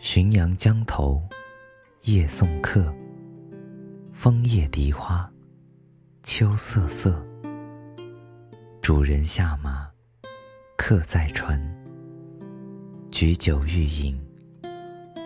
[0.00, 1.22] 浔阳江头
[2.04, 2.94] 夜送客，
[4.14, 5.30] 枫叶荻花
[6.22, 7.22] 秋瑟瑟。
[8.80, 9.90] 主人下马，
[10.78, 11.60] 客在船。
[13.10, 14.18] 举酒欲饮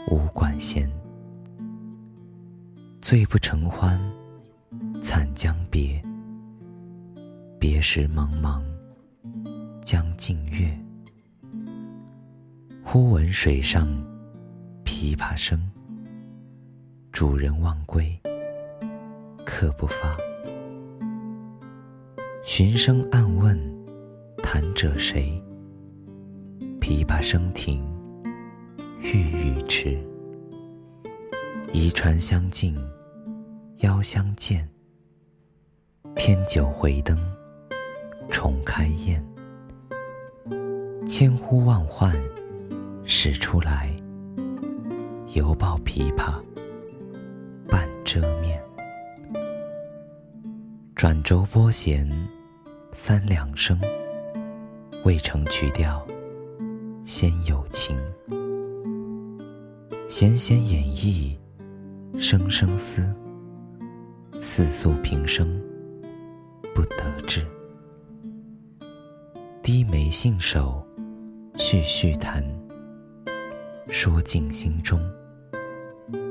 [0.08, 0.90] 无管弦，
[3.00, 3.96] 醉不成欢
[5.00, 6.02] 惨将别。
[7.60, 8.60] 别时茫茫
[9.80, 10.76] 江浸月，
[12.92, 13.86] 忽闻水上
[14.84, 15.56] 琵琶声。
[17.12, 18.20] 主人忘归，
[19.46, 20.16] 客不发。
[22.42, 23.56] 寻声暗问
[24.42, 25.40] 弹者谁？
[26.80, 27.80] 琵琶声停
[29.00, 29.96] 欲语迟。
[31.72, 32.76] 移船相近
[33.82, 34.68] 邀相见，
[36.16, 37.16] 添酒回灯。
[38.28, 39.24] 重开宴，
[41.06, 42.12] 千呼万唤
[43.12, 43.92] 始出来，
[45.34, 46.40] 犹抱琵琶
[47.68, 48.62] 半遮面。
[50.94, 52.08] 转轴拨弦
[52.92, 53.76] 三两声，
[55.04, 56.06] 未成曲调
[57.02, 57.98] 先有情。
[60.06, 61.36] 弦弦掩抑
[62.16, 63.12] 声声思，
[64.38, 65.60] 似诉平生
[66.72, 67.44] 不得志。
[69.64, 70.86] 低眉信手，
[71.56, 72.40] 续续弹，
[73.92, 75.00] 说尽心中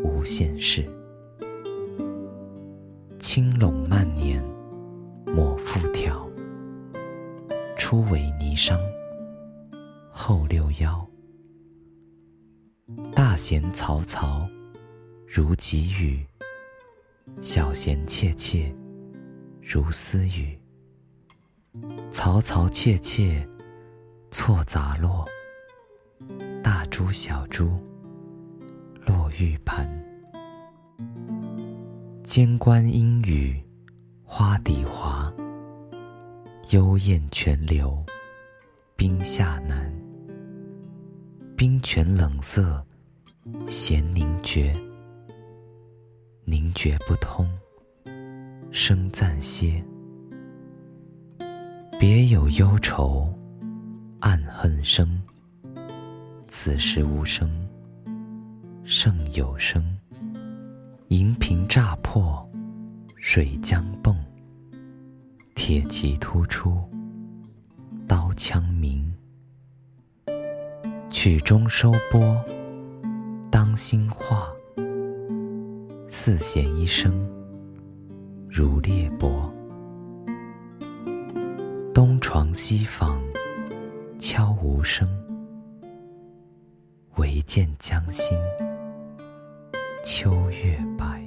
[0.01, 0.89] 无限事。
[3.19, 4.41] 轻拢慢捻
[5.25, 6.25] 抹复挑，
[7.75, 8.79] 初为霓裳
[10.09, 11.05] 后六幺。
[13.13, 14.49] 大弦嘈嘈
[15.27, 16.25] 如急雨，
[17.41, 18.73] 小弦切切
[19.61, 20.57] 如私语。
[22.09, 23.45] 嘈嘈切切，
[24.31, 25.27] 错杂落。
[26.99, 27.71] 大珠小珠，
[29.05, 29.87] 落玉盘。
[32.25, 33.57] 间关莺语，
[34.25, 35.33] 花底滑。
[36.71, 38.03] 幽咽泉流，
[38.97, 39.89] 冰下难。
[41.55, 42.85] 冰泉冷涩，
[43.65, 44.77] 弦凝绝。
[46.43, 47.47] 凝绝不通，
[48.71, 49.81] 声暂歇。
[51.97, 53.33] 别有忧愁，
[54.19, 55.18] 暗恨生。
[56.51, 57.47] 此时无声
[58.83, 59.85] 胜有声。
[61.09, 62.43] 银瓶乍破，
[63.17, 64.15] 水浆迸。
[65.53, 66.81] 铁骑突出，
[68.07, 69.07] 刀枪鸣。
[71.11, 72.43] 曲终收拨，
[73.51, 74.51] 当心画。
[76.07, 77.13] 四弦一声，
[78.49, 79.29] 如裂帛。
[81.93, 83.21] 东床西房，
[84.17, 85.07] 悄无声。
[87.19, 88.37] 唯见江心，
[90.01, 91.18] 秋月白。